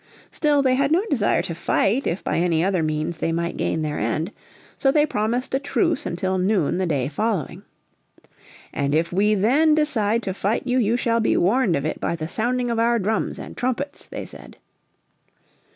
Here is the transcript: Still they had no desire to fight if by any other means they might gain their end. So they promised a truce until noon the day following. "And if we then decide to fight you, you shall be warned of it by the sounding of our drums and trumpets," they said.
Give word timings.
Still 0.31 0.63
they 0.63 0.73
had 0.73 0.91
no 0.91 1.03
desire 1.11 1.43
to 1.43 1.53
fight 1.53 2.07
if 2.07 2.23
by 2.23 2.37
any 2.39 2.65
other 2.65 2.81
means 2.81 3.17
they 3.17 3.31
might 3.31 3.55
gain 3.55 3.83
their 3.83 3.99
end. 3.99 4.31
So 4.79 4.91
they 4.91 5.05
promised 5.05 5.53
a 5.53 5.59
truce 5.59 6.07
until 6.07 6.39
noon 6.39 6.79
the 6.79 6.87
day 6.87 7.07
following. 7.07 7.61
"And 8.73 8.95
if 8.95 9.13
we 9.13 9.35
then 9.35 9.75
decide 9.75 10.23
to 10.23 10.33
fight 10.33 10.65
you, 10.65 10.79
you 10.79 10.97
shall 10.97 11.19
be 11.19 11.37
warned 11.37 11.75
of 11.75 11.85
it 11.85 11.99
by 12.01 12.15
the 12.15 12.27
sounding 12.27 12.71
of 12.71 12.79
our 12.79 12.97
drums 12.97 13.37
and 13.37 13.55
trumpets," 13.55 14.05
they 14.07 14.25
said. 14.25 14.57